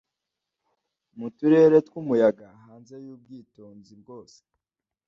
Mu 1.17 1.27
turere 1.37 1.77
twumuyaga 1.87 2.47
Hanze 2.63 2.95
yubwitonzi 3.05 3.93
bwose 4.01 4.39